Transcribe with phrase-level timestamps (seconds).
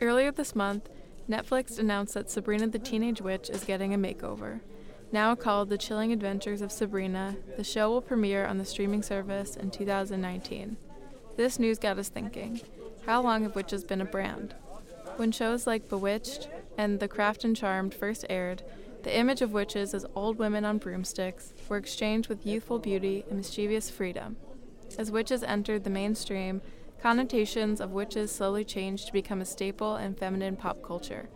[0.00, 0.88] Earlier this month,
[1.28, 4.60] Netflix announced that Sabrina the Teenage Witch is getting a makeover.
[5.10, 9.56] Now called The Chilling Adventures of Sabrina, the show will premiere on the streaming service
[9.56, 10.76] in 2019.
[11.36, 12.60] This news got us thinking
[13.06, 14.54] how long have witches been a brand?
[15.16, 18.62] When shows like Bewitched and The Craft and Charmed first aired,
[19.02, 23.38] the image of witches as old women on broomsticks were exchanged with youthful beauty and
[23.38, 24.36] mischievous freedom.
[24.98, 26.60] As witches entered the mainstream,
[27.00, 31.28] connotations of witches slowly changed to become a staple in feminine pop culture.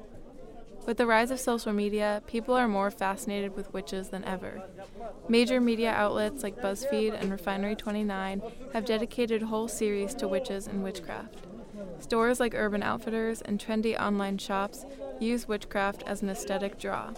[0.84, 4.62] With the rise of social media, people are more fascinated with witches than ever.
[5.29, 11.46] Major media outlets like BuzzFeed and Refinery29 have dedicated whole series to witches and witchcraft.
[12.00, 14.84] Stores like Urban Outfitters and trendy online shops
[15.20, 17.12] use witchcraft as an aesthetic draw.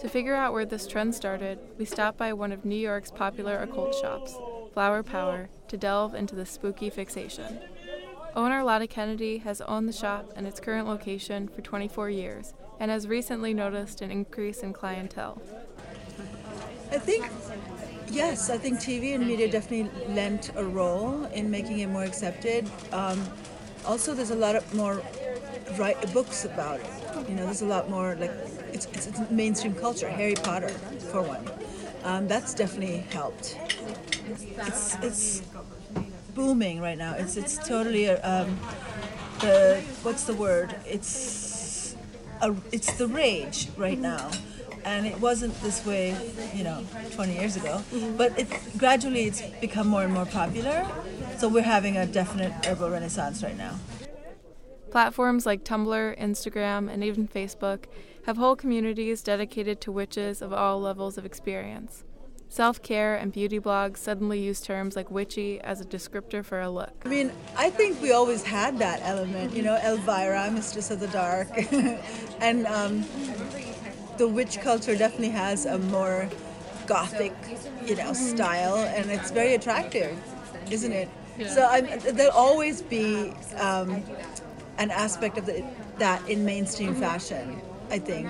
[0.00, 3.58] To figure out where this trend started, we stopped by one of New York's popular
[3.58, 4.36] occult shops,
[4.72, 7.60] Flower Power, to delve into the spooky fixation.
[8.36, 12.90] Owner Lata Kennedy has owned the shop and its current location for 24 years and
[12.90, 15.40] has recently noticed an increase in clientele.
[16.90, 17.26] I think,
[18.08, 22.68] yes, I think TV and media definitely lent a role in making it more accepted.
[22.92, 23.22] Um,
[23.86, 25.00] also, there's a lot of more
[25.78, 27.28] write books about it.
[27.28, 28.32] You know, there's a lot more like
[28.72, 30.08] it's, it's, it's mainstream culture.
[30.08, 30.70] Harry Potter,
[31.10, 31.48] for one,
[32.02, 33.56] um, that's definitely helped.
[34.26, 35.42] It's, it's
[36.34, 37.14] booming right now.
[37.14, 38.58] It's it's totally um,
[39.40, 40.76] the what's the word?
[40.86, 41.96] It's
[42.42, 44.30] a, it's the rage right now.
[44.84, 46.14] And it wasn't this way,
[46.54, 47.82] you know, 20 years ago.
[48.18, 50.86] But it gradually it's become more and more popular.
[51.38, 53.78] So we're having a definite herbal renaissance right now.
[54.90, 57.84] Platforms like Tumblr, Instagram, and even Facebook
[58.26, 62.04] have whole communities dedicated to witches of all levels of experience.
[62.54, 66.70] Self care and beauty blogs suddenly use terms like witchy as a descriptor for a
[66.70, 66.92] look.
[67.04, 71.08] I mean, I think we always had that element, you know, Elvira, Mistress of the
[71.08, 71.48] Dark.
[72.38, 73.04] and um,
[74.18, 76.30] the witch culture definitely has a more
[76.86, 77.32] gothic,
[77.86, 80.16] you know, style, and it's very attractive,
[80.70, 81.08] isn't it?
[81.36, 81.48] Yeah.
[81.48, 84.00] So I'm, there'll always be um,
[84.78, 85.64] an aspect of the,
[85.98, 87.60] that in mainstream fashion,
[87.90, 88.28] I think.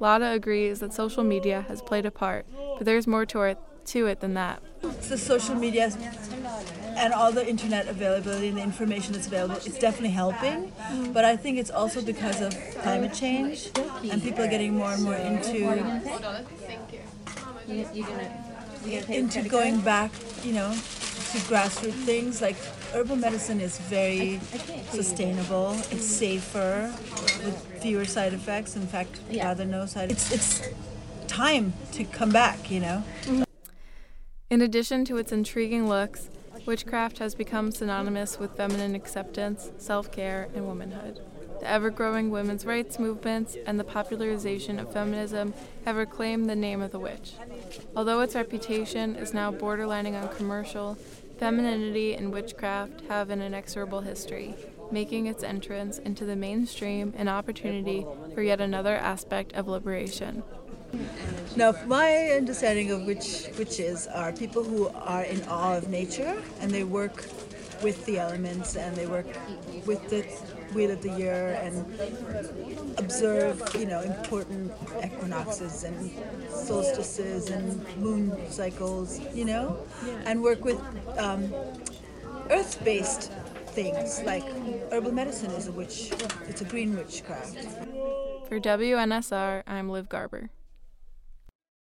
[0.00, 2.46] Lata agrees that social media has played a part,
[2.78, 4.62] but there's more to it, to it than that.
[4.82, 5.92] It's the social media
[6.96, 10.72] and all the internet availability and the information that's available, it's definitely helping.
[11.12, 13.68] But I think it's also because of climate change
[14.10, 15.68] and people are getting more and more into
[19.08, 20.10] into going back,
[20.42, 22.56] you know, to grassroots things like
[22.94, 24.40] herbal medicine is very
[24.88, 25.72] sustainable.
[25.90, 26.90] It's safer
[27.44, 28.76] with fewer side effects.
[28.76, 30.10] In fact, rather no side.
[30.10, 30.68] It's it's
[31.26, 32.70] time to come back.
[32.70, 33.04] You know.
[34.50, 36.28] In addition to its intriguing looks,
[36.66, 41.20] witchcraft has become synonymous with feminine acceptance, self-care, and womanhood.
[41.60, 45.52] The ever-growing women's rights movements and the popularization of feminism
[45.84, 47.34] have reclaimed the name of the witch.
[47.94, 50.96] Although its reputation is now borderlining on commercial,
[51.40, 54.54] Femininity and witchcraft have an inexorable history,
[54.92, 60.42] making its entrance into the mainstream an opportunity for yet another aspect of liberation.
[61.56, 66.70] Now, my understanding of witch witches are people who are in awe of nature and
[66.70, 67.24] they work
[67.82, 69.26] with the elements and they work
[69.86, 70.22] with the
[70.74, 71.84] wheel of the year and
[72.98, 74.72] observe, you know, important
[75.04, 76.10] equinoxes and
[76.50, 79.78] solstices and moon cycles, you know,
[80.24, 80.80] and work with
[81.18, 81.52] um,
[82.50, 83.32] earth-based
[83.70, 84.44] things like
[84.90, 86.12] herbal medicine is a witch,
[86.48, 87.56] it's a green witchcraft.
[88.48, 90.50] For WNSR, I'm Liv Garber.